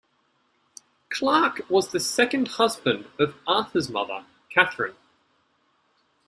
Clarke 1.09 1.61
was 1.69 1.91
the 1.91 1.99
second 1.99 2.47
husband 2.53 3.05
of 3.19 3.35
Arthur's 3.45 3.87
mother 3.87 4.25
Katherine. 4.49 4.95